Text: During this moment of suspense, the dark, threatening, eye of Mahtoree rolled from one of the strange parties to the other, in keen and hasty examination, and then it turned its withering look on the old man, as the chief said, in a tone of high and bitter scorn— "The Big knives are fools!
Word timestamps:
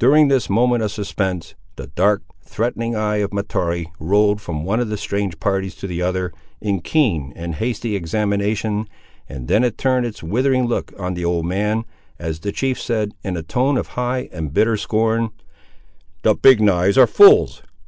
During 0.00 0.26
this 0.26 0.50
moment 0.50 0.82
of 0.82 0.90
suspense, 0.90 1.54
the 1.76 1.86
dark, 1.86 2.22
threatening, 2.42 2.96
eye 2.96 3.18
of 3.18 3.32
Mahtoree 3.32 3.86
rolled 4.00 4.40
from 4.40 4.64
one 4.64 4.80
of 4.80 4.88
the 4.88 4.96
strange 4.96 5.38
parties 5.38 5.76
to 5.76 5.86
the 5.86 6.02
other, 6.02 6.32
in 6.60 6.80
keen 6.80 7.32
and 7.36 7.54
hasty 7.54 7.94
examination, 7.94 8.88
and 9.28 9.46
then 9.46 9.62
it 9.62 9.78
turned 9.78 10.06
its 10.06 10.24
withering 10.24 10.66
look 10.66 10.92
on 10.98 11.14
the 11.14 11.24
old 11.24 11.46
man, 11.46 11.84
as 12.18 12.40
the 12.40 12.50
chief 12.50 12.80
said, 12.82 13.14
in 13.22 13.36
a 13.36 13.44
tone 13.44 13.76
of 13.76 13.86
high 13.94 14.28
and 14.32 14.52
bitter 14.52 14.76
scorn— 14.76 15.30
"The 16.22 16.34
Big 16.34 16.60
knives 16.60 16.98
are 16.98 17.06
fools! 17.06 17.62